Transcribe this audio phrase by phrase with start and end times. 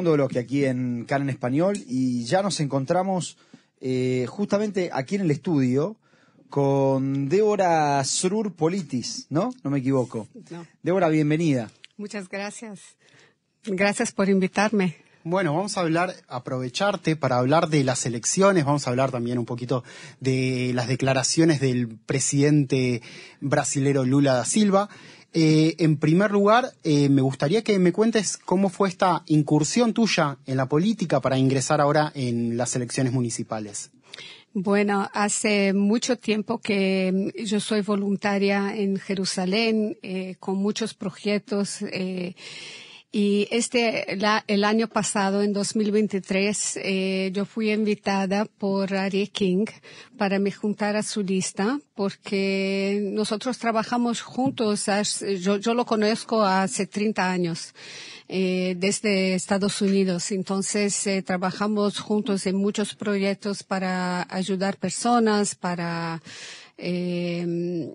[0.00, 3.36] segundo bloque aquí en Can en Español y ya nos encontramos
[3.82, 5.96] eh, justamente aquí en el estudio
[6.48, 9.50] con Débora Srur Politis, ¿no?
[9.62, 10.26] No me equivoco.
[10.48, 10.66] No.
[10.82, 11.70] Débora, bienvenida.
[11.98, 12.80] Muchas gracias.
[13.64, 14.96] Gracias por invitarme.
[15.22, 19.44] Bueno, vamos a hablar, aprovecharte para hablar de las elecciones, vamos a hablar también un
[19.44, 19.84] poquito
[20.18, 23.02] de las declaraciones del presidente
[23.42, 24.88] brasilero Lula da Silva.
[25.32, 30.38] Eh, en primer lugar, eh, me gustaría que me cuentes cómo fue esta incursión tuya
[30.46, 33.90] en la política para ingresar ahora en las elecciones municipales.
[34.52, 41.84] Bueno, hace mucho tiempo que yo soy voluntaria en Jerusalén eh, con muchos proyectos.
[43.12, 49.66] Y este, la, el año pasado, en 2023, eh, yo fui invitada por Ari King
[50.16, 54.86] para me juntar a su lista, porque nosotros trabajamos juntos,
[55.40, 57.74] yo, yo lo conozco hace 30 años.
[58.32, 60.30] Eh, desde Estados Unidos.
[60.30, 66.22] Entonces, eh, trabajamos juntos en muchos proyectos para ayudar personas, para
[66.78, 67.90] eh,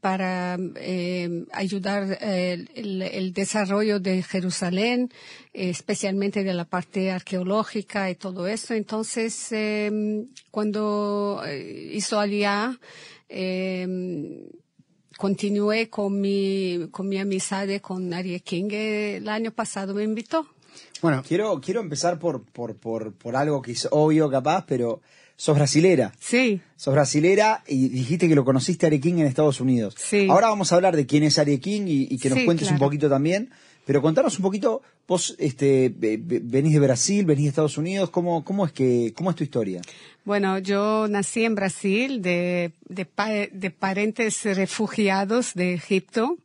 [0.00, 5.10] para eh, ayudar eh, el, el, desarrollo de Jerusalén,
[5.52, 8.74] eh, especialmente de la parte arqueológica y todo eso.
[8.74, 9.50] Entonces,
[10.50, 11.42] cuando
[11.92, 12.78] hizo Aliyah,
[15.16, 18.70] continué con mi, con mi amistad con Ari King.
[18.70, 20.46] El año pasado me invitó.
[21.02, 25.00] Bueno, quiero, quiero empezar por, por, por, por algo que es obvio capaz, pero
[25.40, 26.12] sos brasilera.
[26.20, 26.60] Sí.
[26.76, 29.94] Sos brasilera y dijiste que lo conociste a Ari King en Estados Unidos.
[29.96, 30.26] Sí.
[30.28, 32.78] Ahora vamos a hablar de quién es King y, y que nos Sí, cuentes un
[32.78, 33.48] poquito también.
[33.86, 38.10] Pero contanos un poquito, vos este, ve- ve- venís de Brasil, venís de Estados Unidos,
[38.10, 39.80] ¿cómo, cómo, es, que, cómo es tu historia?
[40.26, 43.06] Bueno, yo nací en Brasil de, de,
[43.52, 46.36] de parentes refugiados de Egipto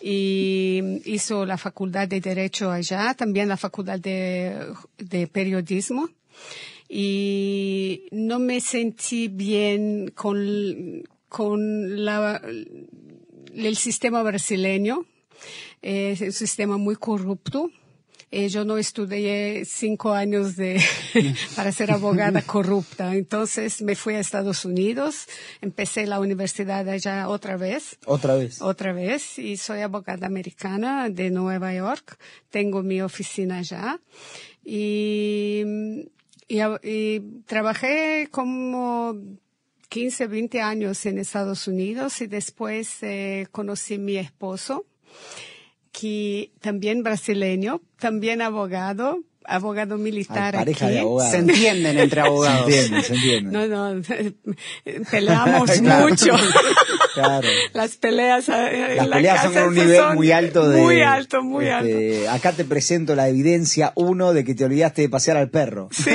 [0.00, 4.56] y hizo la facultad de Derecho allá, también la facultad de,
[4.98, 6.08] de Periodismo.
[6.94, 12.42] Y no me sentí bien con, con la,
[13.54, 15.06] el sistema brasileño.
[15.80, 17.70] Es un sistema muy corrupto.
[18.30, 20.82] Eh, yo no estudié cinco años de,
[21.56, 23.14] para ser abogada corrupta.
[23.16, 25.26] Entonces me fui a Estados Unidos,
[25.62, 28.60] empecé la universidad allá otra vez, Otra vez.
[28.60, 32.18] otra vez, y soy abogada americana de Nueva York.
[32.50, 33.98] Tengo mi oficina allá.
[34.64, 35.64] Y,
[36.48, 39.16] y, trabajé como
[39.88, 44.86] 15, 20 años en Estados Unidos y después eh, conocí a mi esposo
[45.92, 50.94] que también brasileño, también abogado, abogado militar Ay, pareja aquí.
[50.94, 51.30] de abogados.
[51.32, 52.68] Se entienden entre Se abogados.
[52.68, 53.50] entiende, se entiende.
[53.68, 54.02] No, no,
[55.10, 56.08] peleamos Claro.
[56.08, 56.32] mucho.
[57.14, 57.46] Claro.
[57.74, 60.80] Las peleas eh, en Las la peleas son con un nivel son muy alto de...
[60.80, 65.08] Muy alto, muy este, Acá te presento la evidencia, uno, de que te olvidaste de
[65.10, 65.90] pasear al perro.
[65.90, 66.02] alto.
[66.02, 66.10] Sí.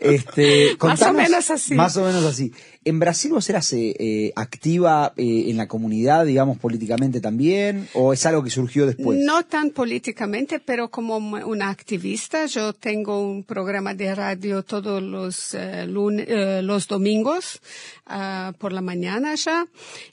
[0.00, 1.74] Este, Más o contanos- menos así.
[1.74, 2.52] Más o menos así.
[2.84, 7.86] ¿En Brasil vos eras eh, eh, activa eh, en la comunidad, digamos, políticamente también?
[7.92, 9.18] ¿O es algo que surgió después?
[9.20, 12.46] No tan políticamente, pero como una activista.
[12.46, 15.54] Yo tengo un programa de radio todos los,
[15.86, 17.60] lun- eh, los domingos
[18.06, 19.66] ah, por la mañana ya,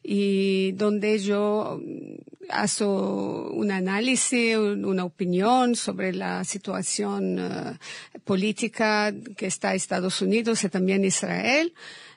[0.03, 9.13] y donde yo mm, hago un análisis, un- una opinión sobre la situación eh, política
[9.37, 11.73] que está Estados Unidos y también Israel,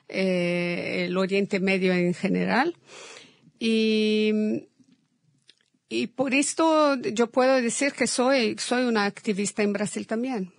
[0.09, 2.75] eh, el Oriente Medio en general.
[3.59, 4.33] Y
[5.89, 10.53] y por esto yo puedo decir que soy, soy una activista en Brasil también.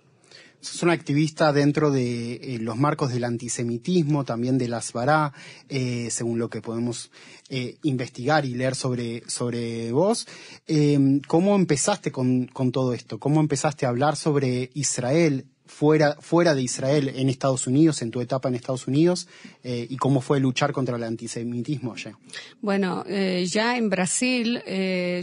[0.61, 5.33] Sos una activista dentro de eh, los marcos del antisemitismo, también de las Bará,
[5.69, 7.09] eh, según lo que podemos
[7.49, 10.27] eh, investigar y leer sobre, sobre vos.
[10.67, 13.19] Eh, ¿Cómo empezaste con, con todo esto?
[13.19, 18.21] ¿Cómo empezaste a hablar sobre Israel fuera, fuera de Israel en Estados Unidos, en tu
[18.21, 19.27] etapa en Estados Unidos?
[19.63, 22.19] ¿Y cómo fue luchar contra el antisemitismo allá?
[22.61, 24.61] Bueno, ya en Brasil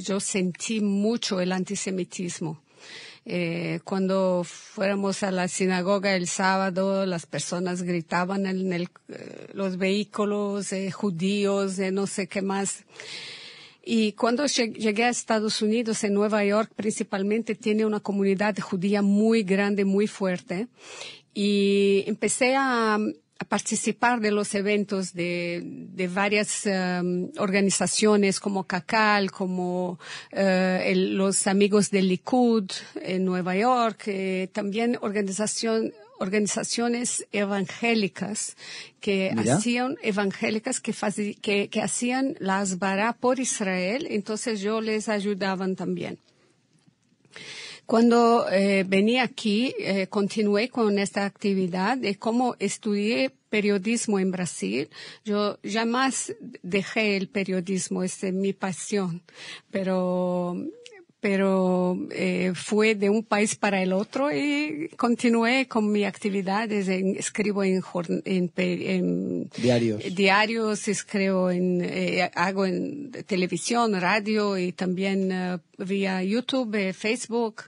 [0.03, 2.61] yo sentí mucho el antisemitismo.
[3.31, 9.77] Eh, cuando fuéramos a la sinagoga el sábado, las personas gritaban en el, eh, los
[9.77, 12.87] vehículos, eh, judíos, eh, no sé qué más.
[13.85, 19.03] Y cuando lleg- llegué a Estados Unidos, en Nueva York principalmente, tiene una comunidad judía
[19.03, 20.69] muy grande, muy fuerte.
[21.35, 22.99] Y empecé a,
[23.41, 29.99] a participar de los eventos de, de varias em, organizaciones como CACAL, como
[30.33, 32.69] eh, el- los amigos del Likud
[33.01, 38.57] en Nueva York, eh, también organización, organizaciones evangélicas
[39.01, 39.55] que Mira.
[39.57, 40.93] hacían evangélicas que,
[41.41, 46.19] que, que hacían las bará por Israel, entonces yo les ayudaban también.
[47.89, 54.91] Cuando eh, venía aquí, eh, continué con esta actividad de cómo estudié periodismo en Brasil.
[55.25, 59.23] Yo jamás dejé el periodismo, es mi pasión,
[59.71, 60.55] pero
[61.21, 66.71] pero eh, fue de un país para el otro y continué con mi actividad.
[66.71, 67.83] escribo en,
[68.25, 70.15] en, diarios.
[70.15, 77.65] diarios, escribo en, eh, hago en televisión, radio y también eh, vía YouTube, Facebook.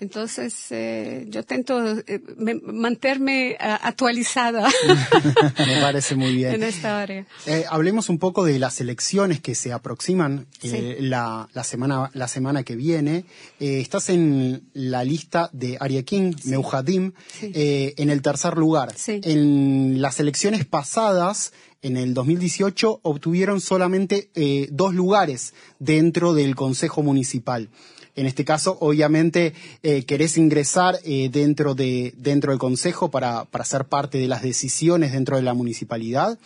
[0.00, 2.20] Entonces, eh, yo intento eh,
[2.64, 4.68] mantenerme eh, actualizada.
[5.58, 6.54] Me parece muy bien.
[6.54, 7.26] En esta área.
[7.70, 13.24] hablemos un poco de las elecciones que se aproximan la, semana, la semana que viene.
[13.58, 16.50] estás en la lista de Ariaquín, sí.
[16.50, 18.92] Meujadim, en el tercer lugar.
[19.06, 21.52] En las elecciones pasadas,
[21.82, 24.30] en el 2018 obtuvieron solamente
[24.70, 27.68] dos lugares dentro del Consejo Municipal.
[28.16, 33.64] En este caso, obviamente, eh, querés ingresar eh, dentro, de, dentro del Consejo para, para
[33.64, 36.38] ser parte de las decisiones dentro de la municipalidad.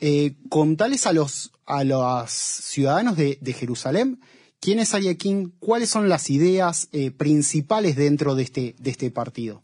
[0.00, 4.20] Eh, contales a los, a los ciudadanos de, de Jerusalén
[4.60, 9.62] quién es Ariaquín, cuáles son las ideas eh, principales dentro de este, este partido.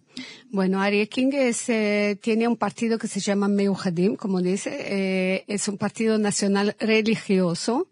[0.50, 5.66] Bueno, Ari King eh, tiene un partido que se llama Meuhadim, como dice, eh, es
[5.66, 7.88] un partido nacional religioso.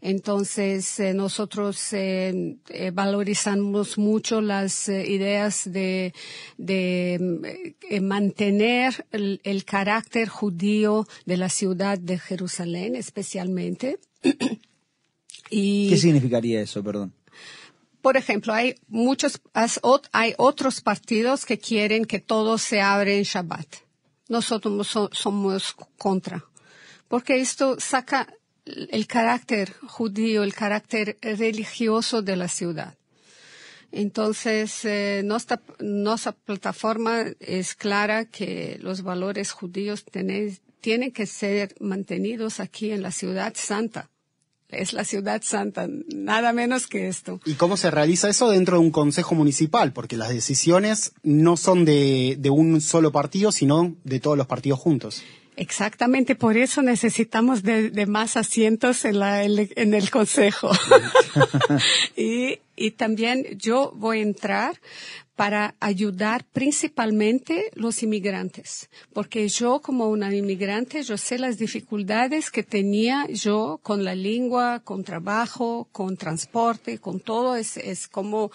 [0.00, 1.88] Entonces, nosotros
[2.92, 6.14] valorizamos mucho las ideas de,
[6.58, 13.98] de mantener el, carácter judío de la ciudad de Jerusalén, especialmente.
[15.50, 17.12] y, ¿Qué significaría eso, perdón?
[18.06, 19.40] por ejemplo, hay muchos,
[20.12, 23.66] hay otros partidos que quieren que todo se abre en Shabbat.
[24.28, 26.44] Nosotros somos contra.
[27.08, 28.32] Porque esto saca
[28.64, 32.96] el carácter judío, el carácter religioso de la ciudad.
[33.90, 40.04] Entonces, eh, nuestra, nuestra, plataforma es clara que los valores judíos
[40.80, 44.10] tienen que ser mantenidos aquí en la ciudad santa
[44.68, 47.40] es la ciudad santa, nada menos que esto.
[47.44, 49.92] ¿Y cómo se realiza eso dentro de un consejo municipal?
[49.92, 55.22] Porque las decisiones no son de, un solo partido, sino de todos los partidos juntos.
[55.56, 60.70] Exactamente, por eso necesitamos de, más asientos en, la, en el consejo.
[62.16, 64.78] y, y también yo voy a entrar
[65.36, 72.62] para ayudar principalmente los inmigrantes, porque yo como una inmigrante, yo sé las dificultades que
[72.62, 78.50] tenía yo con la lengua, con trabajo, con transporte, con todo, es, es como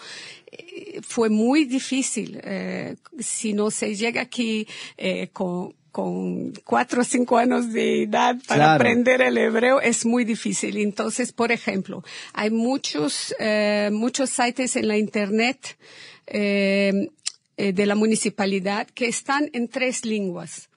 [0.50, 2.40] eh, fue muy difícil.
[2.42, 4.66] Eh, si no se llega aquí
[4.96, 10.24] eh, con, con cuatro o cinco años de edad para aprender el hebreo es muy
[10.24, 10.78] difícil.
[10.78, 12.02] Entonces, por ejemplo,
[12.32, 15.76] hay muchos, eh, muchos sites en la internet
[16.26, 17.10] eh,
[17.58, 20.70] eh, de la municipalidad que están en tres lenguas,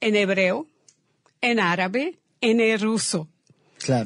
[0.00, 0.66] en hebreo,
[1.40, 3.28] en árabe, en el ruso.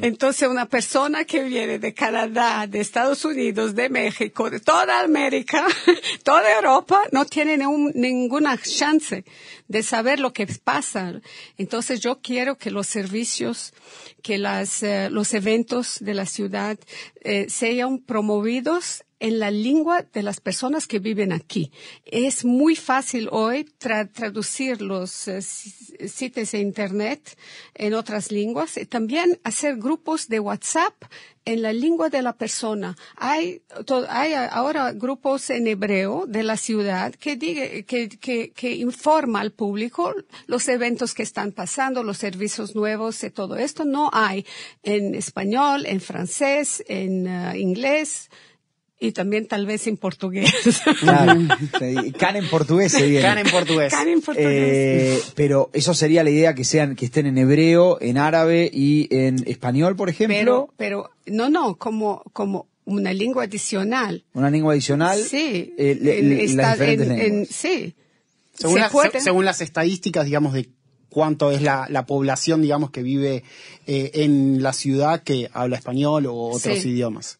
[0.02, 5.66] Entonces, una persona que viene de Canadá, de Estados Unidos, de México, de toda América,
[6.24, 9.24] toda Europa, no tiene ninguna chance
[9.68, 11.20] de saber lo que pasa.
[11.56, 13.72] Entonces, yo quiero que los servicios,
[14.22, 16.78] que las, eh, los eventos de la ciudad
[17.48, 21.72] sean promovidos en la lengua de las personas que viven aquí.
[22.04, 27.36] Es muy fácil hoy traducir los eh, sitios de Internet
[27.74, 30.94] en otras lenguas y también hacer grupos de WhatsApp
[31.48, 32.94] en la lengua de la persona.
[33.16, 33.62] Hay,
[34.10, 40.14] hay ahora grupos en hebreo de la ciudad que, que, que, que, informa al público
[40.46, 43.86] los eventos que están pasando, los servicios nuevos y todo esto.
[43.86, 44.44] No hay
[44.82, 48.28] en español, en francés, en eh, inglés,
[49.00, 50.52] y también tal vez en portugués.
[51.00, 51.40] Claro,
[52.18, 53.22] can en portugués sería.
[53.22, 53.92] Can en portugués.
[53.92, 54.48] Can en portugués.
[54.50, 59.08] Eh, pero eso sería la idea que sean, que estén en hebreo, en árabe y
[59.14, 60.36] en español, por ejemplo.
[60.36, 64.24] Pero, pero, no, no, como, como una lengua adicional.
[64.32, 65.18] Una lengua adicional.
[65.18, 65.74] Sí.
[65.78, 67.94] Eh, las en, sí.
[68.54, 68.80] Según,
[69.20, 70.68] según las estadísticas, digamos, de
[71.08, 73.44] cuánto es la, la población, digamos, que vive
[73.86, 77.38] eh, en la ciudad que habla español o otros idiomas.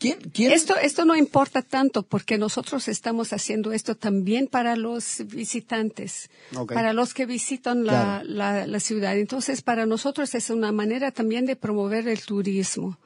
[0.00, 6.30] Esto, esto no importa tanto porque nosotros estamos haciendo esto también para los visitantes,
[6.68, 9.16] para los que visitan la, la, ciudad.
[9.16, 12.98] Entonces, para nosotros es una manera también de promover el turismo.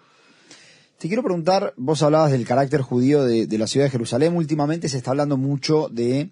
[0.98, 4.36] Te quiero preguntar, vos hablabas del carácter judío de, la ciudad de Jerusalén.
[4.36, 6.30] Últimamente se está hablando mucho de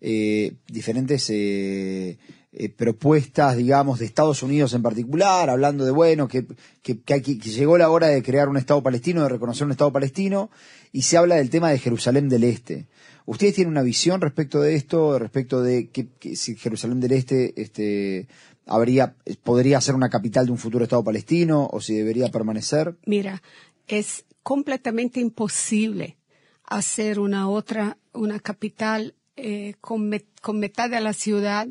[0.00, 2.18] eh, diferentes eh,
[2.52, 6.46] eh, propuestas, digamos, de Estados Unidos en particular, hablando de, bueno, que,
[6.82, 9.92] que, que, que, llegó la hora de crear un Estado palestino, de reconocer un Estado
[9.92, 10.50] palestino,
[10.92, 12.88] y se habla del tema de Jerusalén del Este.
[13.26, 17.60] ¿Ustedes tienen una visión respecto de esto, respecto de que, que si Jerusalén del Este
[17.60, 18.26] este,
[18.66, 19.14] habría,
[19.44, 22.96] podría ser una capital de un futuro Estado palestino o si debería permanecer?
[23.06, 23.42] Mira,
[23.86, 26.16] es completamente imposible
[26.64, 31.68] hacer una otra, una capital eh, con, con, mitad de la ciudad.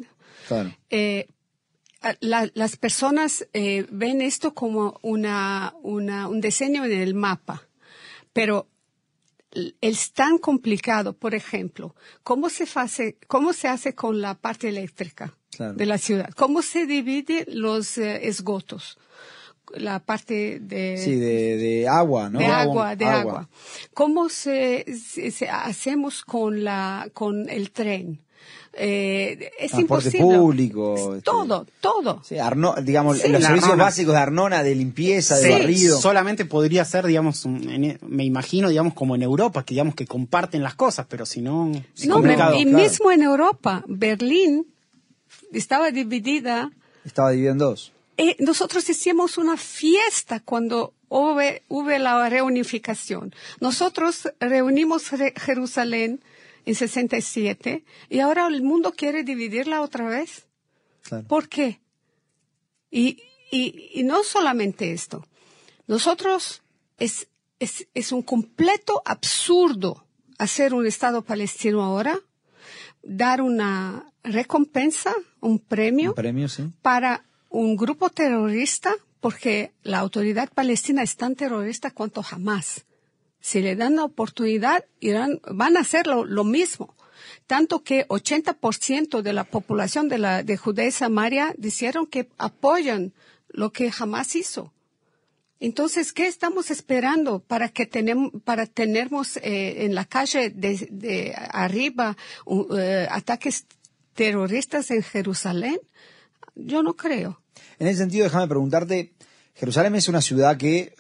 [0.48, 0.76] Claro.
[0.90, 1.28] Eh,
[2.22, 7.68] la, las personas eh, ven esto como una, una, un diseño en el mapa,
[8.34, 8.68] pero
[9.82, 15.36] es tan complicado, por ejemplo, ¿cómo se hace, cómo se hace con la parte eléctrica
[15.52, 15.74] claro.
[15.74, 16.30] de la ciudad?
[16.36, 18.98] ¿Cómo se dividen los eh, esgotos?
[19.76, 20.98] La parte de...
[20.98, 22.40] Sí, de, de agua, ¿no?
[22.40, 23.20] De agua, de agua.
[23.20, 23.50] agua.
[23.94, 28.20] ¿Cómo se, se, se, hacemos con la, con el tren?
[28.74, 30.38] Eh, es Transporte imposible.
[30.38, 31.16] público.
[31.16, 32.22] Este, todo, todo.
[32.24, 33.84] Sí, Arno, digamos, sí, los servicios Arnona.
[33.84, 36.00] básicos de Arnona, de limpieza, de sí, barrido.
[36.00, 40.64] Solamente podría ser, digamos, en, me imagino, digamos, como en Europa, que digamos que comparten
[40.64, 42.56] las cosas, pero si no, es no, complicado.
[42.56, 42.78] Y claro.
[42.78, 44.68] mismo en Europa, Berlín
[45.52, 46.72] estaba dividida.
[47.04, 47.92] Estaba dividida en dos.
[48.18, 53.34] Eh, nosotros hicimos una fiesta cuando hubo, hubo la reunificación.
[53.60, 56.22] Nosotros reunimos Jerusalén
[56.66, 60.48] en 67 y ahora el mundo quiere dividirla otra vez.
[61.04, 61.28] Claro.
[61.28, 61.80] ¿Por qué?
[62.92, 65.26] Y, y, y, no solamente esto.
[65.88, 66.62] Nosotros
[66.98, 67.28] es,
[67.60, 70.06] es, es un completo absurdo
[70.38, 72.20] hacer un Estado palestino ahora,
[73.04, 76.64] dar una recompensa, un premio, un premio sí.
[76.82, 82.86] para un grupo terrorista, porque la autoridad palestina es tan terrorista cuanto jamás
[83.40, 86.96] si le dan la oportunidad, irán, van a hacer lo, mismo.
[87.48, 93.14] Tanto que 80% de la población de, la, de Judea y Samaria dijeron que apoyan
[93.50, 94.72] lo que jamás hizo.
[95.60, 102.16] Entonces, ¿qué estamos esperando para que tenemos, para tenermos eh, en la calle de, arriba
[102.46, 102.68] uh,
[103.10, 103.66] ataques
[104.14, 105.78] terroristas en Jerusalén?
[106.56, 107.42] Yo no creo.
[107.78, 109.12] En ese sentido, déjame preguntarte,
[109.60, 110.94] Jerusalén es una ciudad que,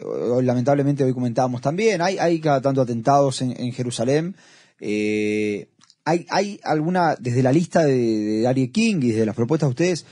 [0.44, 4.36] lamentablemente, hoy comentábamos también, hay, hay cada tanto atentados en, Jerusalén.
[4.82, 5.70] Eh,
[6.04, 9.72] hay, ¿Hay alguna, desde la lista de, de Ari King y desde las propuestas de
[9.72, 10.06] ustedes,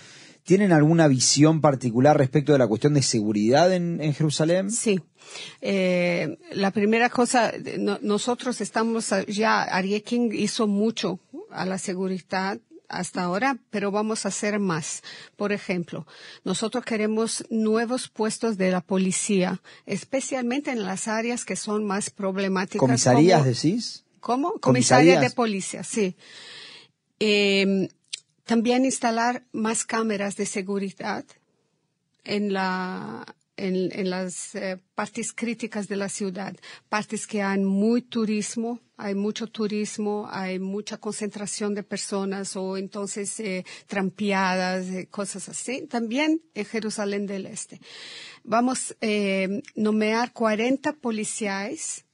[0.44, 4.72] ¿tienen alguna visión particular respecto de la cuestión de seguridad en, Jerusalén?
[4.72, 5.02] Sí.
[5.60, 9.68] Eh, la primera cosa, no, nosotros estamos ya,
[10.06, 11.20] King hizo mucho
[11.52, 15.04] a la seguridad hasta ahora, pero vamos a hacer más.
[15.36, 16.06] Por ejemplo,
[16.44, 22.80] nosotros queremos nuevos puestos de la policía, especialmente en las áreas que son más problemáticas.
[22.80, 24.04] ¿Comisarías como, decís?
[24.20, 24.54] ¿Cómo?
[24.60, 26.16] Comisarías de policía, sí.
[27.20, 27.90] Eh,
[28.46, 31.26] también instalar más cámaras de seguridad
[32.24, 33.26] en la
[33.58, 36.56] en, en las eh, partes críticas de la ciudad,
[36.90, 43.40] partes que hay muy turismo, hay mucho turismo, hay mucha concentración de personas o entonces
[43.40, 45.86] eh, trampeadas, eh, cosas así.
[45.88, 47.80] También en Jerusalén del Este.
[48.44, 52.06] Vamos a eh, nomear 40 policías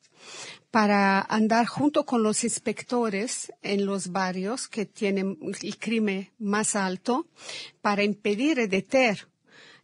[0.72, 7.28] para andar junto con los inspectores en los barrios que tienen el crimen más alto,
[7.82, 9.28] para impedir y deter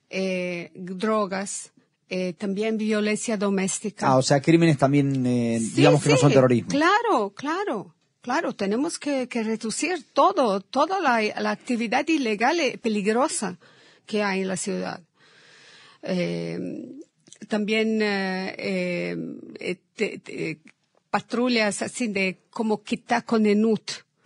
[0.09, 1.71] eh, drogas,
[2.09, 4.07] eh, también violencia doméstica.
[4.07, 6.69] Ah, o sea, crímenes también, eh, Sí, digamos que no son terrorismo.
[6.69, 8.53] Claro, claro, claro.
[8.55, 13.57] Tenemos que, que reducir todo, toda la, la actividad ilegal y peligrosa
[14.05, 15.01] que hay en la ciudad.
[16.01, 16.59] Eh,
[17.47, 18.55] también eh,
[19.59, 20.59] eh, te- te-
[21.09, 22.81] patrullas así de como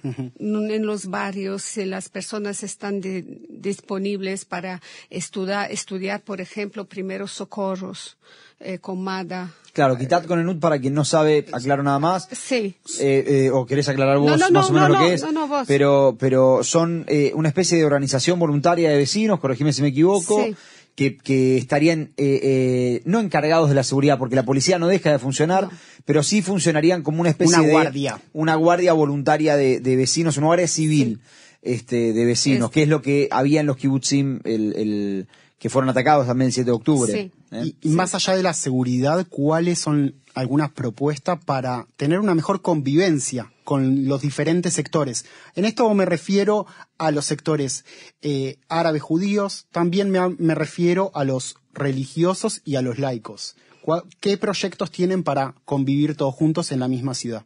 [0.04, 7.32] En los barrios, si las personas están de- disponibles para estudiar, estudiar, por ejemplo, primeros
[7.32, 8.18] socorros
[8.60, 9.52] eh, con MADA.
[9.74, 12.28] Claro, quitad con el NUT para quien no sabe, aclaro nada más.
[12.32, 15.00] Sí, Eh, eh, o querés aclarar vos No, no, más no, o menos no, lo
[15.02, 15.22] que no, es.
[15.24, 15.68] no, no, vos.
[15.68, 20.44] Pero, pero son eh, una especie de organización voluntaria de vecinos, corregime si me equivoco,
[20.44, 20.56] Sí.
[20.96, 25.12] Que, que estarían eh, eh, no encargados de la seguridad, porque la policía no deja
[25.12, 25.72] de funcionar, No.
[26.06, 28.22] pero sí funcionarían como una especie Una de guardia.
[28.34, 31.20] una guardia voluntaria de, de vecinos, una guardia civil
[31.62, 35.28] este, de vecinos, Es- que es lo que había en los kibutzim el, el,
[35.60, 37.12] que fueron atacados también el 7 de octubre.
[37.14, 37.32] Sí.
[37.52, 37.64] ¿eh?
[37.82, 42.62] Y, y más allá de la seguridad, ¿cuáles son algunas propuestas para tener una mejor
[42.62, 45.26] convivencia con los diferentes sectores?
[45.56, 46.66] En esto me refiero
[46.98, 47.86] a los sectores
[48.22, 53.56] eh, árabes judíos, también me, refiero a los religiosos y a los laicos.
[53.82, 57.46] ¿Cuál- ¿Qué proyectos tienen para convivir todos juntos en la misma ciudad?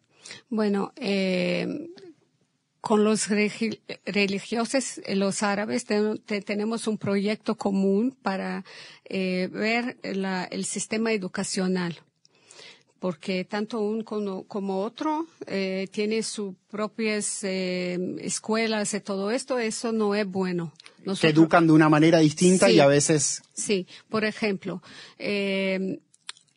[0.49, 1.89] Bueno, eh,
[2.81, 3.27] con los
[4.05, 5.85] religiosos, eh, los árabes,
[6.45, 8.63] tenemos un proyecto común para
[9.09, 9.97] ver
[10.51, 11.99] el sistema educacional
[12.99, 20.15] porque tanto un como, otro eh, tiene sus propias escuelas y todo esto, eso no
[20.15, 20.73] es bueno.
[21.19, 23.41] que educan de una manera distinta y a veces...
[23.53, 24.81] Sí, por ejemplo,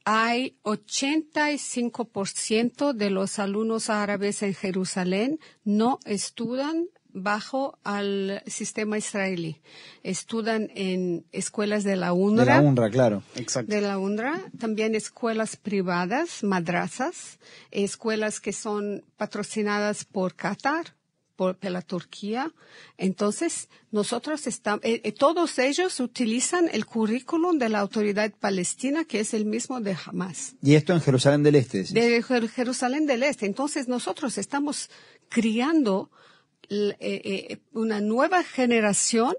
[0.04, 9.60] hay 85% de los alumnos árabes en Jerusalén no estudian bajo al sistema israelí.
[10.02, 12.44] Estudian en escuelas de la UNRWA.
[12.44, 13.22] De la UNRWA, claro.
[13.36, 13.72] Exacto.
[13.72, 14.40] De la UNRWA.
[14.58, 17.38] También escuelas privadas, madrazas,
[17.70, 20.94] escuelas que son patrocinadas por Qatar
[21.40, 22.52] por la Turquía.
[22.98, 29.20] Entonces, nosotros estamos, eh, eh, todos ellos utilizan el currículum de la autoridad palestina, que
[29.20, 30.54] es el mismo de Hamas.
[30.62, 31.84] ¿Y esto en Jerusalén del Este?
[31.84, 33.46] De Jerusalén del Este.
[33.46, 34.90] Entonces, nosotros estamos
[35.30, 36.10] criando
[37.72, 39.34] una nueva generación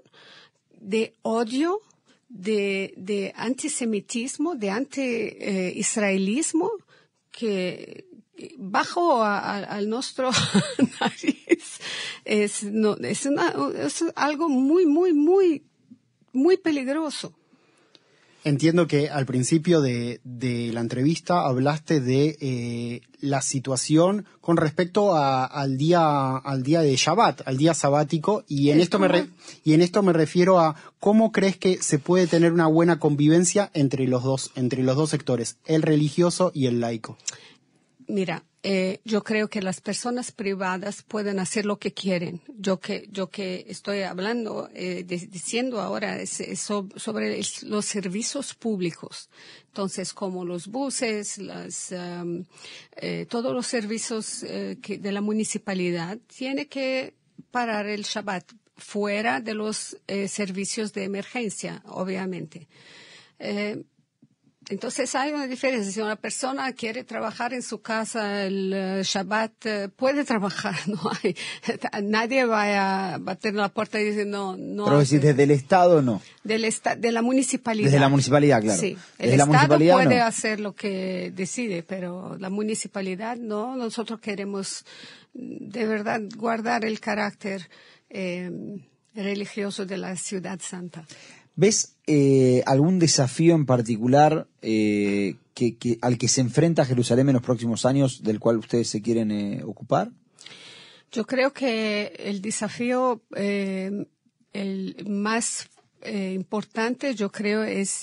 [0.70, 1.80] de odio,
[2.28, 6.70] de, antisemitismo, de anti-israelismo,
[7.30, 8.06] que
[8.58, 10.30] bajo al nuestro
[11.00, 11.78] nariz
[12.24, 13.28] es, no, es
[14.14, 15.64] algo muy, muy, muy,
[16.32, 17.34] muy peligroso.
[18.44, 25.14] Entiendo que al principio de, de la entrevista hablaste de eh, la situación con respecto
[25.14, 29.28] a, al día al día de Shabbat, al día sabático, y en esto me
[29.62, 33.70] y en esto me refiero a cómo crees que se puede tener una buena convivencia
[33.74, 37.18] entre los dos entre los dos sectores, el religioso y el laico.
[38.08, 42.42] Mira, eh, yo creo que las personas privadas pueden hacer lo que quieren.
[42.56, 46.42] Yo que, yo que estoy hablando, eh, diciendo ahora es,
[46.96, 49.30] sobre los servicios públicos.
[49.66, 56.68] Entonces, como los buses, las, eh, todos los servicios eh, que, de la municipalidad, tiene
[56.68, 57.14] que
[57.50, 62.68] parar el Shabbat fuera de los eh, servicios de emergencia, obviamente.
[64.72, 65.92] Entonces hay una diferencia.
[65.92, 70.74] Si una persona quiere trabajar en su casa el eh, Shabbat, eh, puede trabajar.
[70.86, 71.36] No hay,
[72.02, 74.86] nadie va a bater la puerta y decir no, no.
[74.86, 76.22] Pero desde el Estado no.
[76.42, 76.62] Del
[76.98, 77.84] de la municipalidad.
[77.84, 78.80] Desde la municipalidad, claro.
[78.80, 78.96] Sí.
[79.18, 83.76] El Estado puede hacer lo que decide, pero la municipalidad no.
[83.76, 84.86] Nosotros queremos
[85.34, 87.68] de verdad guardar el carácter
[88.08, 88.50] eh,
[89.14, 91.04] religioso de la ciudad santa.
[91.56, 97.42] ¿Ves eh, algún desafío en particular eh, que, al que se enfrenta Jerusalén en los
[97.42, 100.10] próximos años del cual ustedes se quieren eh, ocupar?
[101.12, 104.08] Yo creo que el desafío el
[105.06, 105.68] más
[106.04, 108.02] importante, yo creo, es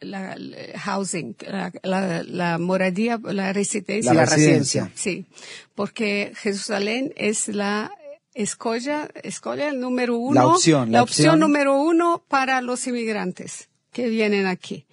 [0.00, 0.36] la,
[0.76, 1.36] housing,
[1.82, 4.14] la, moradía, la residencia.
[4.14, 4.90] La residencia.
[4.94, 5.26] Sí,
[5.74, 7.90] porque Jerusalén es la
[8.34, 10.34] escolla, escolla el número uno.
[10.34, 10.92] La opción.
[10.92, 14.86] La, opción, número uno para los inmigrantes que vienen aquí.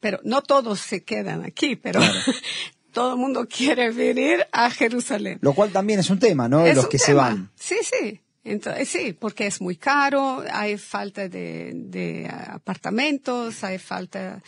[0.00, 2.00] Pero no todos se quedan aquí, pero
[2.92, 5.38] todo el mundo quiere venir a Jerusalén.
[5.40, 6.62] Lo cual también es un tema, ¿no?
[6.62, 7.50] De los que se van.
[7.58, 8.20] Sí, sí.
[8.44, 14.42] Entonces, sí, porque es muy caro, hay falta de, apartamentos, hay falta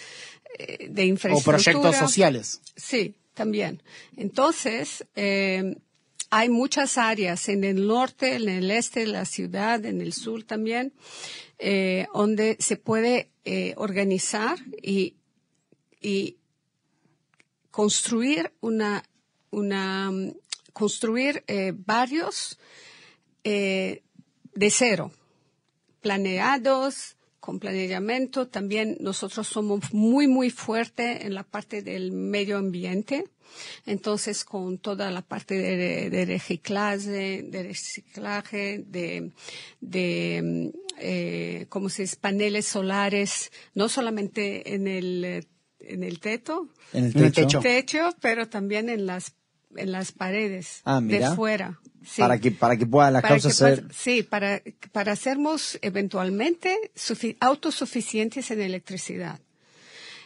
[0.58, 1.58] eh, de infraestructura.
[1.58, 2.60] O proyectos sociales.
[2.74, 3.80] Sí, también.
[4.16, 5.76] Entonces, eh,
[6.36, 10.42] hay muchas áreas en el norte, en el este de la ciudad, en el sur
[10.42, 10.92] también,
[11.60, 15.14] eh, donde se puede eh, organizar y,
[16.00, 16.38] y,
[17.70, 19.04] construir una,
[19.52, 20.10] una
[20.72, 22.58] construir eh, barrios
[23.44, 24.00] de
[24.70, 25.12] cero,
[26.00, 28.48] planeados, con planeamiento.
[28.48, 33.26] También nosotros somos muy, muy fuertes en la parte del medio ambiente.
[33.84, 39.30] Entonces, con toda la parte de, reciclaje, de reciclaje, de,
[39.82, 42.16] de eh, ¿cómo se dice?
[42.18, 45.46] Paneles solares, no solamente en el,
[45.80, 49.34] en el teto, en el techo, techo pero también en las
[49.76, 51.80] en las paredes ah, de fuera.
[52.18, 54.60] Para que para que puedan las causas ser sí para
[54.92, 56.92] para sermos eventualmente
[57.40, 59.40] autosuficientes en electricidad.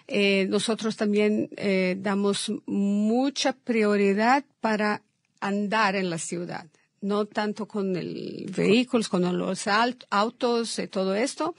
[0.08, 5.02] Eh, nosotros también eh, damos mucha prioridad para
[5.40, 6.66] andar en la ciudad
[7.00, 9.66] no tanto con el vehículos, con los
[10.10, 11.54] autos, y eh, todo esto,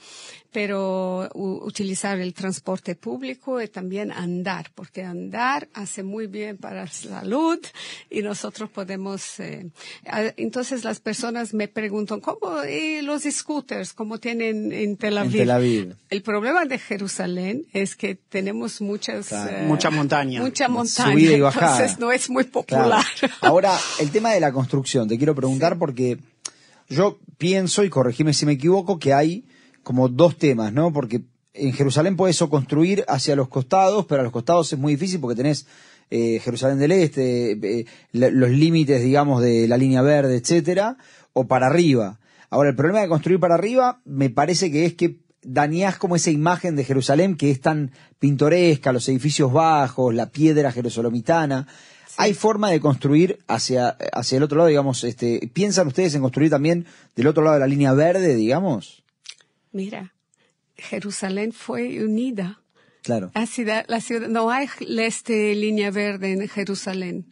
[0.52, 6.86] pero utilizar el transporte público y también andar, porque andar hace muy bien para la
[6.88, 7.58] salud
[8.10, 9.38] y nosotros podemos.
[9.40, 9.70] Eh,
[10.36, 15.32] entonces las personas me preguntan, ¿cómo y los scooters, cómo tienen en Tel Aviv?
[15.32, 15.96] En Tel Aviv.
[16.10, 21.98] el problema de Jerusalén es que tenemos muchas eh, mucha montaña, mucha montaña, y entonces
[21.98, 23.04] no es muy popular.
[23.40, 26.18] Ahora el tema de la construcción, te quiero preguntar porque
[26.88, 29.44] yo pienso y corregime si me equivoco que hay
[29.82, 30.92] como dos temas, ¿no?
[30.92, 31.22] Porque
[31.54, 35.20] en Jerusalén puedes o construir hacia los costados, pero a los costados es muy difícil
[35.20, 35.66] porque tenés
[36.10, 40.96] eh, Jerusalén del Este, eh, los límites, digamos, de la línea verde, etcétera,
[41.32, 42.18] o para arriba.
[42.50, 46.30] Ahora, el problema de construir para arriba me parece que es que dañás como esa
[46.30, 51.66] imagen de Jerusalén que es tan pintoresca, los edificios bajos, la piedra jerosolomitana.
[52.16, 56.50] ¿Hay forma de construir hacia, hacia el otro lado, digamos, este, piensan ustedes en construir
[56.50, 58.99] también del otro lado de la línea verde, digamos?
[59.72, 60.14] Mira,
[60.76, 62.62] Jerusalén fue unida.
[63.02, 63.30] Claro.
[63.34, 67.26] La ciudad, la ciudad, no hay este línea verde en Jerusalén.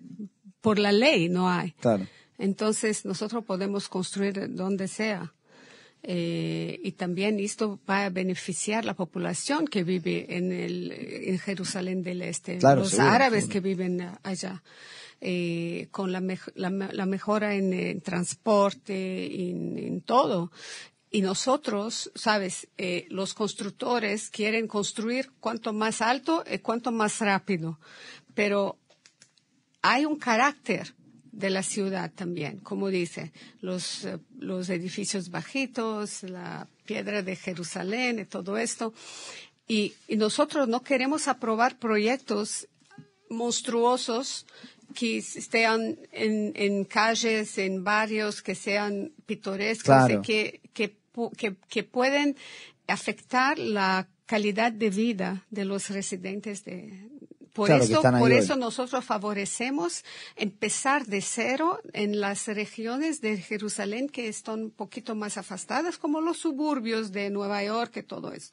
[0.60, 1.72] Por la ley no hay.
[1.72, 2.06] Claro.
[2.38, 5.34] Entonces nosotros podemos construir donde sea.
[6.02, 12.02] Eh, y también esto va a beneficiar la población que vive en, el, en Jerusalén
[12.02, 14.62] del Este, los árabes que viven allá.
[15.20, 16.22] Eh, con la,
[16.54, 20.52] la, mejora en, transporte, en, en, todo.
[21.10, 27.78] Y nosotros, sabes, eh, los constructores quieren construir cuanto más alto y cuanto más rápido.
[28.34, 28.76] Pero
[29.80, 30.94] hay un carácter
[31.32, 38.18] de la ciudad también, como dice, los, eh, los edificios bajitos, la piedra de Jerusalén
[38.18, 38.92] y todo esto.
[39.66, 42.68] Y, y nosotros no queremos aprobar proyectos
[43.30, 44.46] monstruosos
[44.94, 50.97] que estén en, en, calles, en barrios que sean pintorescos y que, que
[51.36, 52.36] que, pueden
[52.86, 57.08] afectar la calidad de vida de los residentes de,
[57.58, 60.04] por eso, por eso nosotros favorecemos
[60.36, 66.20] empezar de cero en las regiones de Jerusalén que están un poquito más afastadas, como
[66.20, 68.52] los suburbios de Nueva York y todo eso.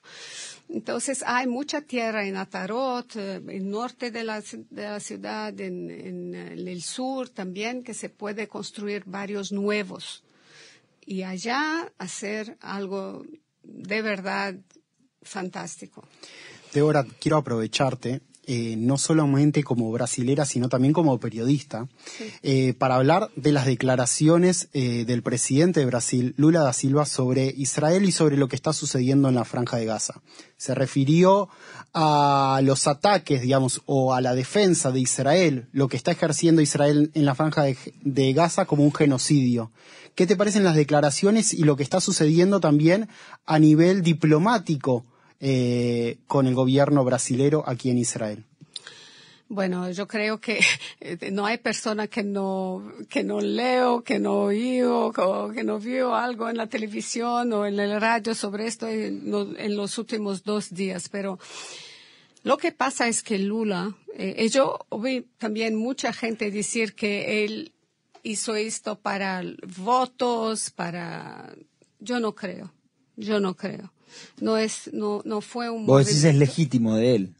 [0.69, 5.59] Entonces hay mucha tierra en Atarot, eh, en el norte de la, de la ciudad,
[5.59, 6.33] en, en,
[6.67, 10.24] el sur también, que se puede construir varios nuevos
[11.05, 13.25] y allá hacer algo
[13.63, 14.55] de verdad
[15.21, 16.07] fantástico.
[16.73, 21.87] Débora, quiero aprovecharte eh, no solamente como brasilera, sino también como periodista,
[22.43, 27.53] eh, para hablar de las declaraciones eh, del presidente de Brasil, Lula da Silva, sobre
[27.57, 30.21] Israel y sobre lo que está sucediendo en la franja de Gaza.
[30.57, 31.49] Se refirió
[31.93, 37.11] a los ataques, digamos, o a la defensa de Israel, lo que está ejerciendo Israel
[37.13, 39.71] en la franja de Gaza como un genocidio.
[40.15, 43.09] ¿Qué te parecen las declaraciones y lo que está sucediendo también
[43.45, 45.03] a nivel diplomático
[45.39, 48.43] eh, con el gobierno brasilero aquí en Israel?
[49.47, 50.59] Bueno, yo creo que
[50.99, 55.11] eh, no hay persona que no, que no leo, que no oído,
[55.53, 59.97] que no vio algo en la televisión o en el radio sobre esto en, los
[59.99, 61.37] últimos dos días, pero
[62.43, 67.71] lo que pasa es que Lula, eh, yo oí también mucha gente decir que él
[68.23, 69.43] hizo esto para
[69.77, 71.55] votos, para...
[71.99, 72.71] Yo no creo,
[73.15, 73.91] yo no creo.
[74.39, 75.85] No es, no, no fue un...
[75.85, 77.35] Vos decís es legítimo de él.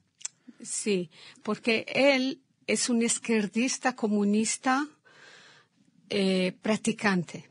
[0.62, 1.10] Sí,
[1.44, 4.88] porque él es un izquierdista comunista
[6.10, 7.50] eh, practicante.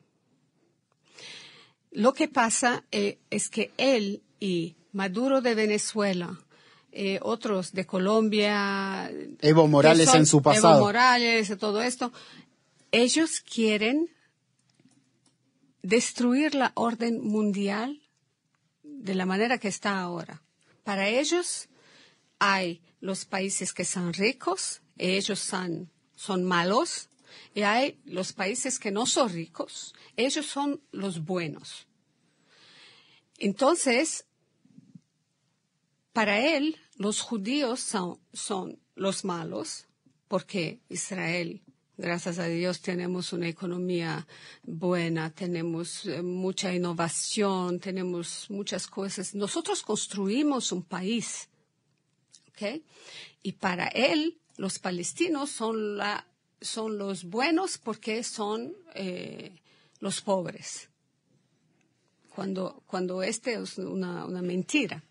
[1.91, 6.41] Lo que pasa eh, es que él y Maduro de Venezuela,
[6.93, 9.11] eh, otros de Colombia,
[9.41, 12.13] Evo Morales en su pasado, Evo Morales y todo esto,
[12.93, 14.09] ellos quieren
[15.83, 18.01] destruir la orden mundial
[19.05, 20.43] de la manera que está ahora.
[20.83, 21.69] Para ellos
[22.39, 27.11] hay los países que son ricos, ellos son, son malos,
[27.55, 31.87] y hay los países que no son ricos, ellos son los buenos.
[33.37, 34.25] Entonces,
[36.15, 39.87] para él, los judíos son, son los malos,
[40.29, 41.63] porque Israel
[41.97, 44.27] Gracias a Dios tenemos una economía
[44.65, 49.33] buena, tenemos eh, mucha innovación, tenemos muchas cosas.
[49.37, 51.49] Nosotros construimos un país,
[52.49, 52.83] ¿ok?
[53.45, 56.27] Y para él, los palestinos son, la,
[56.61, 59.53] son los buenos porque son eh,
[60.01, 60.89] los pobres.
[62.35, 65.05] Cuando, cuando este es una, una mentira.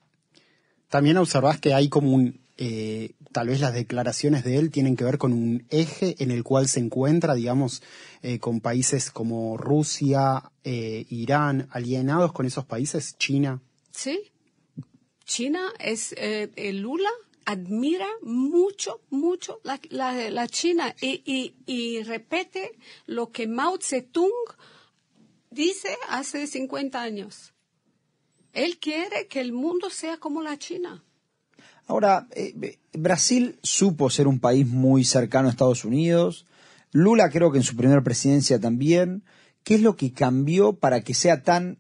[0.90, 5.04] También observas que hay como un, eh, tal vez las declaraciones de él tienen que
[5.04, 7.82] ver con un eje en el cual se encuentra, digamos,
[8.22, 13.62] eh, con países como Rusia, eh, Irán, alienados con esos países, China.
[13.92, 14.32] Sí,
[15.26, 16.16] China es,
[16.56, 17.10] Lula
[17.46, 24.32] admira mucho, mucho la, la, China y, y, y, repite lo que Mao Zedong
[25.50, 27.54] dice hace 50 años.
[28.54, 31.04] Él quiere que el mundo sea como la China.
[31.88, 36.46] Ahora, eh, Brasil supo ser un país muy cercano a Estados Unidos.
[36.92, 39.24] Lula creo que en su primera presidencia también.
[39.64, 41.78] ¿Qué es lo que cambió para que sea tan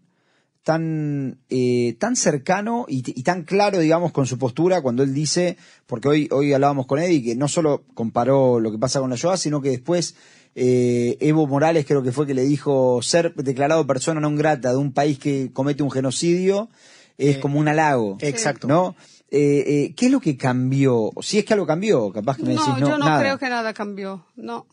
[0.63, 6.07] tan eh, tan cercano y, tan claro, digamos, con su postura cuando él dice, porque
[6.07, 9.35] hoy hoy hablábamos con Eddie que no solo comparó lo que pasa con la Shoah,
[9.35, 10.15] sino que después
[10.55, 14.77] eh, Evo Morales creo que fue que le dijo ser declarado persona no grata de
[14.77, 16.69] un país que comete un genocidio
[17.17, 18.17] es como un halago.
[18.21, 18.67] Exacto.
[18.67, 18.95] ¿No?
[19.35, 21.11] Eh, eh, ¿Qué es lo que cambió?
[21.21, 23.73] Si es que algo cambió, capaz que me decís, no, yo no creo que nada
[23.73, 24.67] cambió, no.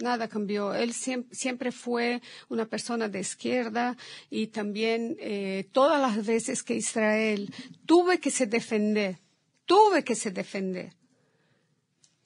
[0.00, 0.74] Nada cambió.
[0.74, 3.96] Él siempre, fue una persona de izquierda
[4.28, 7.54] y también eh, todas las veces que Israel
[7.86, 9.20] tuve que se defender,
[9.66, 10.94] tuve que se defender.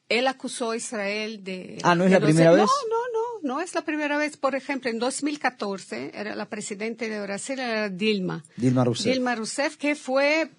[0.09, 1.79] Él acusó a Israel de...
[1.83, 2.61] Ah, ¿no es la primera vez?
[2.61, 4.39] No, no, no, no es la primera vez.
[4.39, 8.43] Por ejemplo, en 2014, era la presidenta de Brasil, era Dilma.
[8.57, 9.13] Dilma Rousseff.
[9.13, 10.51] Dilma Rousseff, que fue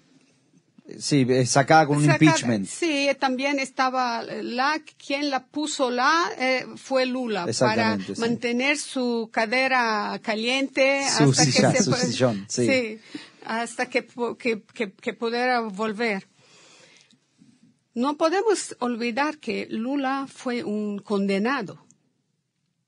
[0.98, 2.66] Sí, sacada con un impeachment.
[2.66, 10.18] Sí, también estaba la, quien la puso la eh, fue Lula para mantener su cadera
[10.22, 12.12] caliente hasta que se
[12.48, 13.00] sí.
[13.44, 14.06] hasta que,
[14.38, 16.26] que, que, pudiera volver.
[17.92, 21.84] No podemos olvidar que Lula fue un condenado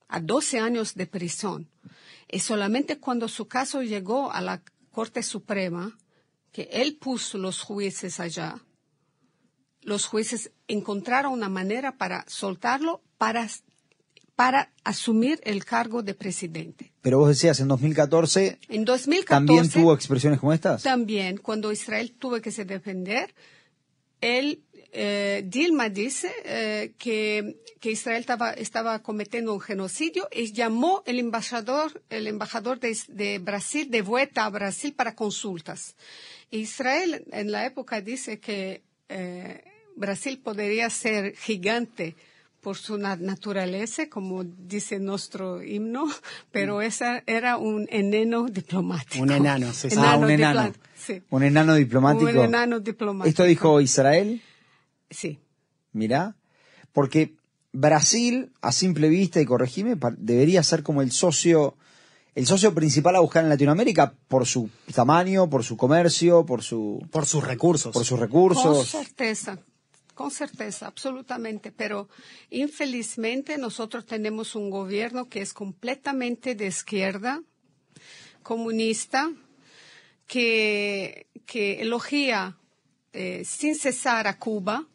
[0.08, 1.68] a 12 años de prisión.
[2.30, 5.98] Y solamente cuando su caso llegó a la Corte Suprema,
[6.52, 8.62] que él puso los jueces allá,
[9.82, 13.48] los jueces encontraron una manera para soltarlo para,
[14.36, 16.92] para asumir el cargo de presidente.
[17.02, 20.82] Pero vos decías, en 2014, en 2014 también tuvo expresiones como estas.
[20.82, 23.34] También, cuando Israel tuvo que se defender,
[24.20, 31.02] él eh, Dilma dice eh, que, que, Israel estaba, estaba, cometiendo un genocidio y llamó
[31.06, 35.94] el embajador, el embajador de, de, Brasil de vuelta a Brasil para consultas.
[36.50, 39.64] Israel en la época dice que eh,
[39.96, 42.16] Brasil podría ser gigante
[42.60, 46.06] por su naturaleza, como dice nuestro himno,
[46.52, 46.82] pero mm.
[46.82, 49.22] ese era un enano diplomático.
[49.22, 50.72] Un enano, sí, ah, un enano.
[51.30, 52.30] Un enano diplomático.
[52.30, 53.28] Un enano diplomático.
[53.28, 54.42] ¿Esto dijo Israel?
[55.08, 55.38] Sí.
[55.92, 56.36] Mirá,
[56.92, 57.34] porque
[57.72, 61.76] Brasil, a simple vista, y corregime, debería ser como el socio
[62.34, 67.06] el socio principal a buscar en Latinoamérica por su tamaño, por su comercio, por su
[67.10, 68.76] por sus recursos, por sus recursos.
[68.76, 69.58] Con certeza,
[70.14, 71.72] con certeza, absolutamente.
[71.72, 72.08] Pero
[72.50, 77.42] infelizmente nosotros tenemos un gobierno que es completamente de izquierda,
[78.42, 79.30] comunista,
[80.26, 82.56] que que elogia
[83.12, 84.86] eh, sin cesar a Cuba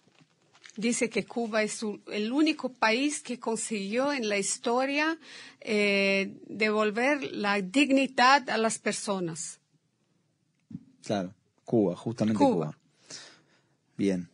[0.77, 5.17] dice que Cuba es el único país que consiguió en la historia
[5.61, 9.59] eh, devolver la dignidad a las personas.
[11.03, 11.33] Claro,
[11.63, 12.77] Cuba, justamente Cuba.
[13.97, 14.29] Bien.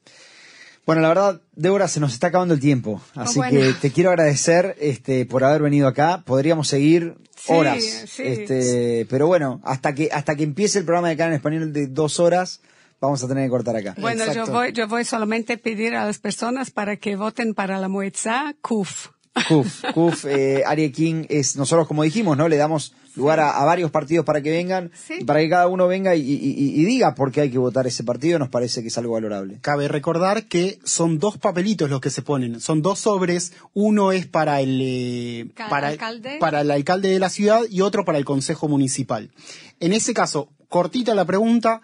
[0.86, 4.10] Bueno, la verdad, Débora, se nos está acabando el tiempo, oh, así que te quiero
[4.10, 6.24] agradecer este, por haber venido acá.
[6.26, 11.28] Podríamos seguir horas, este, pero bueno, hasta que hasta que empiece el programa de acá
[11.28, 12.62] en español de dos horas,
[13.02, 13.96] vamos a tener que cortar acá.
[14.00, 17.80] Bueno, yo voy, yo voy solamente a pedir a las personas para que voten para
[17.80, 19.10] la Moetza CUF.
[19.48, 22.50] CUF, CUF, eh, King es, nosotros como dijimos, ¿no?
[22.50, 24.92] Le damos lugar a, varios partidos para que vengan,
[25.26, 28.50] para que cada uno venga y, diga por qué hay que votar ese partido, nos
[28.50, 29.58] parece que es algo valorable.
[29.62, 34.28] Cabe recordar que son dos papelitos los que se ponen, son dos sobres, uno es
[34.28, 35.94] para el, eh, para,
[36.40, 39.32] para el alcalde de la ciudad y otro para el consejo municipal.
[39.80, 41.82] En ese caso, cortita la pregunta,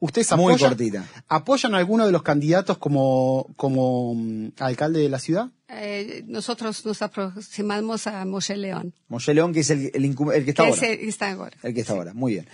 [0.00, 0.76] ¿Ustedes apoyan,
[1.28, 5.48] apoyan a alguno de los candidatos como, como mm, alcalde de la ciudad?
[5.68, 8.94] Eh, nosotros nos aproximamos a Moshe León.
[9.08, 10.86] Moshe León, que es el, el, que está ahora.
[10.86, 11.56] está ahora.
[11.62, 12.48] El que está ahora, muy bien.